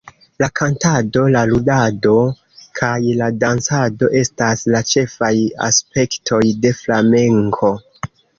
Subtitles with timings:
[0.41, 2.13] La kantado, la ludado
[2.79, 5.31] kaj la dancado estas la ĉefaj
[5.69, 7.73] aspektoj de flamenko.